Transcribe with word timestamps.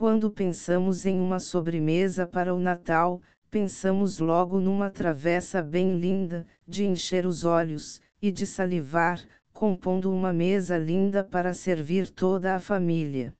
Quando 0.00 0.30
pensamos 0.30 1.04
em 1.04 1.20
uma 1.20 1.38
sobremesa 1.38 2.26
para 2.26 2.54
o 2.54 2.58
Natal, 2.58 3.20
pensamos 3.50 4.18
logo 4.18 4.58
numa 4.58 4.88
travessa 4.88 5.62
bem 5.62 5.98
linda, 5.98 6.46
de 6.66 6.86
encher 6.86 7.26
os 7.26 7.44
olhos, 7.44 8.00
e 8.22 8.30
de 8.30 8.46
salivar, 8.46 9.22
compondo 9.52 10.10
uma 10.10 10.32
mesa 10.32 10.78
linda 10.78 11.22
para 11.22 11.52
servir 11.52 12.08
toda 12.08 12.54
a 12.54 12.58
família. 12.58 13.34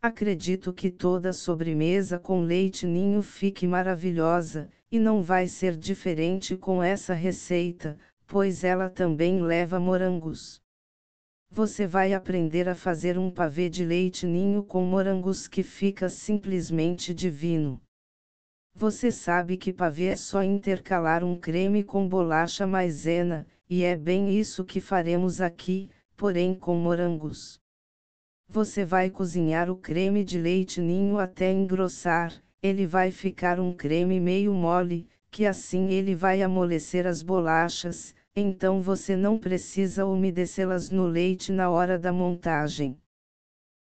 Acredito 0.00 0.72
que 0.72 0.90
toda 0.90 1.30
sobremesa 1.34 2.18
com 2.18 2.40
leite 2.40 2.86
ninho 2.86 3.20
fique 3.20 3.66
maravilhosa, 3.66 4.70
e 4.90 4.98
não 4.98 5.22
vai 5.22 5.46
ser 5.46 5.76
diferente 5.76 6.56
com 6.56 6.82
essa 6.82 7.12
receita, 7.12 7.98
pois 8.26 8.64
ela 8.64 8.88
também 8.88 9.42
leva 9.42 9.78
morangos. 9.78 10.58
Você 11.56 11.86
vai 11.86 12.12
aprender 12.12 12.68
a 12.68 12.74
fazer 12.74 13.16
um 13.16 13.30
pavê 13.30 13.70
de 13.70 13.82
leite 13.82 14.26
ninho 14.26 14.62
com 14.62 14.84
morangos 14.84 15.48
que 15.48 15.62
fica 15.62 16.06
simplesmente 16.10 17.14
divino. 17.14 17.80
Você 18.74 19.10
sabe 19.10 19.56
que 19.56 19.72
pavê 19.72 20.08
é 20.08 20.16
só 20.16 20.42
intercalar 20.42 21.24
um 21.24 21.34
creme 21.34 21.82
com 21.82 22.06
bolacha 22.06 22.66
maisena, 22.66 23.46
e 23.70 23.84
é 23.84 23.96
bem 23.96 24.38
isso 24.38 24.66
que 24.66 24.82
faremos 24.82 25.40
aqui, 25.40 25.88
porém 26.14 26.54
com 26.54 26.76
morangos. 26.76 27.58
Você 28.46 28.84
vai 28.84 29.08
cozinhar 29.08 29.70
o 29.70 29.76
creme 29.76 30.22
de 30.24 30.38
leite 30.38 30.82
ninho 30.82 31.18
até 31.18 31.50
engrossar, 31.50 32.34
ele 32.62 32.86
vai 32.86 33.10
ficar 33.10 33.58
um 33.58 33.72
creme 33.72 34.20
meio 34.20 34.52
mole, 34.52 35.08
que 35.30 35.46
assim 35.46 35.88
ele 35.88 36.14
vai 36.14 36.42
amolecer 36.42 37.06
as 37.06 37.22
bolachas, 37.22 38.14
então 38.38 38.82
você 38.82 39.16
não 39.16 39.38
precisa 39.38 40.04
umedecê-las 40.04 40.90
no 40.90 41.06
leite 41.06 41.50
na 41.50 41.70
hora 41.70 41.98
da 41.98 42.12
montagem. 42.12 43.00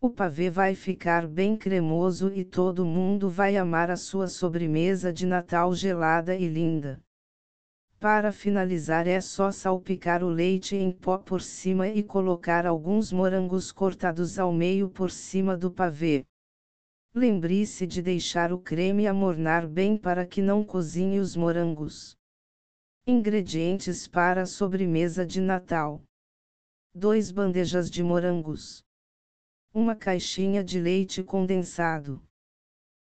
O 0.00 0.08
pavê 0.08 0.48
vai 0.48 0.76
ficar 0.76 1.26
bem 1.26 1.56
cremoso 1.56 2.32
e 2.32 2.44
todo 2.44 2.84
mundo 2.84 3.28
vai 3.28 3.56
amar 3.56 3.90
a 3.90 3.96
sua 3.96 4.28
sobremesa 4.28 5.12
de 5.12 5.26
Natal 5.26 5.74
gelada 5.74 6.36
e 6.36 6.46
linda. 6.46 7.02
Para 7.98 8.30
finalizar 8.30 9.08
é 9.08 9.20
só 9.20 9.50
salpicar 9.50 10.22
o 10.22 10.28
leite 10.28 10.76
em 10.76 10.92
pó 10.92 11.18
por 11.18 11.42
cima 11.42 11.88
e 11.88 12.00
colocar 12.00 12.66
alguns 12.66 13.10
morangos 13.10 13.72
cortados 13.72 14.38
ao 14.38 14.52
meio 14.52 14.88
por 14.88 15.10
cima 15.10 15.56
do 15.56 15.72
pavê. 15.72 16.24
Lembre-se 17.12 17.84
de 17.84 18.00
deixar 18.00 18.52
o 18.52 18.58
creme 18.58 19.08
amornar 19.08 19.66
bem 19.66 19.96
para 19.96 20.24
que 20.24 20.40
não 20.40 20.62
cozinhe 20.62 21.18
os 21.18 21.34
morangos. 21.34 22.16
Ingredientes 23.08 24.08
para 24.08 24.42
a 24.42 24.46
sobremesa 24.46 25.24
de 25.24 25.40
Natal: 25.40 26.02
2 26.92 27.30
bandejas 27.30 27.88
de 27.88 28.02
morangos, 28.02 28.82
uma 29.72 29.94
caixinha 29.94 30.64
de 30.64 30.80
leite 30.80 31.22
condensado, 31.22 32.20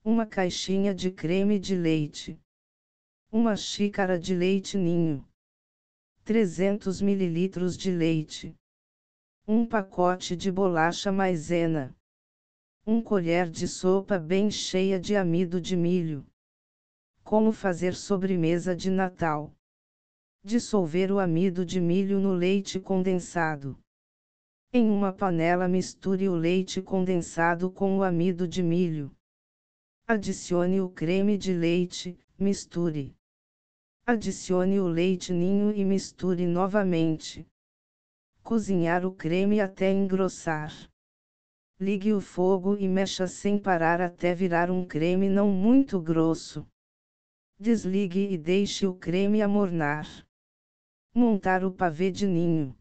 uma 0.05 0.27
caixinha 0.27 0.93
de 0.93 1.13
creme 1.13 1.61
de 1.61 1.77
leite, 1.77 2.37
uma 3.31 3.55
xícara 3.55 4.19
de 4.19 4.35
leite 4.35 4.77
ninho, 4.77 5.25
300 6.25 7.01
ml 7.01 7.77
de 7.77 7.93
leite, 7.93 8.53
um 9.47 9.65
pacote 9.65 10.35
de 10.35 10.51
bolacha 10.51 11.13
maisena, 11.13 11.97
um 12.85 13.01
colher 13.01 13.49
de 13.49 13.69
sopa 13.69 14.19
bem 14.19 14.51
cheia 14.51 14.99
de 14.99 15.15
amido 15.15 15.61
de 15.61 15.77
milho. 15.77 16.27
Como 17.23 17.53
fazer 17.53 17.95
sobremesa 17.95 18.75
de 18.75 18.91
Natal? 18.91 19.55
Dissolver 20.47 21.11
o 21.11 21.19
amido 21.19 21.65
de 21.65 21.81
milho 21.81 22.21
no 22.21 22.35
leite 22.35 22.79
condensado. 22.79 23.79
Em 24.75 24.91
uma 24.91 25.11
panela 25.11 25.67
misture 25.67 26.29
o 26.29 26.35
leite 26.35 26.83
condensado 26.83 27.71
com 27.71 27.97
o 27.97 28.03
amido 28.03 28.47
de 28.47 28.63
milho. 28.63 29.11
Adicione 30.07 30.83
o 30.83 30.91
creme 30.91 31.39
de 31.39 31.55
leite, 31.55 32.19
misture. 32.39 33.17
Adicione 34.05 34.79
o 34.81 34.87
leite 34.87 35.33
ninho 35.33 35.75
e 35.75 35.83
misture 35.83 36.47
novamente. 36.47 37.49
Cozinhar 38.43 39.07
o 39.07 39.15
creme 39.15 39.63
até 39.63 39.91
engrossar. 39.91 40.71
Ligue 41.81 42.13
o 42.13 42.21
fogo 42.21 42.77
e 42.77 42.87
mexa 42.87 43.27
sem 43.27 43.59
parar 43.59 43.99
até 43.99 44.35
virar 44.35 44.71
um 44.71 44.85
creme 44.85 45.31
não 45.31 45.51
muito 45.51 45.99
grosso. 45.99 46.69
Desligue 47.59 48.31
e 48.31 48.37
deixe 48.37 48.87
o 48.87 48.95
creme 48.95 49.41
amornar. 49.41 50.07
Montar 51.17 51.65
o 51.65 51.71
pavê 51.71 52.11
de 52.11 52.27
ninho. 52.27 52.77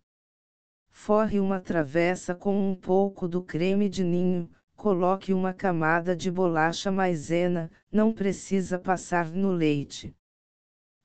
Forre 0.89 1.39
uma 1.39 1.59
travessa 1.59 2.33
com 2.33 2.71
um 2.71 2.73
pouco 2.73 3.27
do 3.27 3.43
creme 3.43 3.87
de 3.87 4.03
ninho, 4.03 4.49
coloque 4.75 5.31
uma 5.31 5.53
camada 5.53 6.15
de 6.15 6.31
bolacha 6.31 6.91
maisena, 6.91 7.69
não 7.91 8.11
precisa 8.11 8.79
passar 8.79 9.29
no 9.29 9.51
leite. 9.51 10.15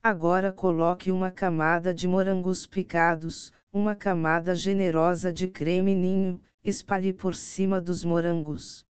Agora 0.01 0.51
coloque 0.51 1.11
uma 1.11 1.29
camada 1.29 1.93
de 1.93 2.07
morangos 2.07 2.65
picados, 2.65 3.53
uma 3.71 3.95
camada 3.95 4.55
generosa 4.55 5.31
de 5.31 5.47
creme 5.47 5.93
ninho, 5.93 6.41
espalhe 6.63 7.13
por 7.13 7.35
cima 7.35 7.79
dos 7.79 8.03
morangos. 8.03 8.83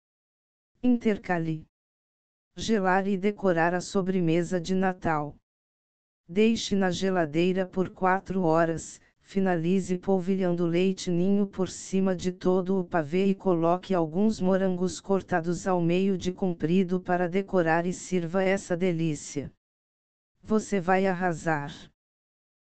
Intercale. 0.80 1.66
Gelar 2.54 3.08
e 3.08 3.16
decorar 3.16 3.74
a 3.74 3.80
sobremesa 3.80 4.60
de 4.60 4.76
Natal. 4.76 5.34
Deixe 6.30 6.76
na 6.76 6.90
geladeira 6.90 7.64
por 7.64 7.88
4 7.88 8.42
horas, 8.42 9.00
finalize 9.18 9.96
polvilhando 9.96 10.66
leite 10.66 11.10
ninho 11.10 11.46
por 11.46 11.70
cima 11.70 12.14
de 12.14 12.30
todo 12.32 12.78
o 12.78 12.84
pavê 12.84 13.24
e 13.24 13.34
coloque 13.34 13.94
alguns 13.94 14.38
morangos 14.38 15.00
cortados 15.00 15.66
ao 15.66 15.80
meio 15.80 16.18
de 16.18 16.30
comprido 16.30 17.00
para 17.00 17.26
decorar 17.26 17.86
e 17.86 17.94
sirva 17.94 18.42
essa 18.42 18.76
delícia. 18.76 19.50
Você 20.42 20.78
vai 20.78 21.06
arrasar. 21.06 21.72